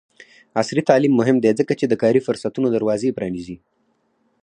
[0.59, 3.57] عصري تعلیم مهم دی ځکه چې د کاري فرصتونو دروازې پرانیزي.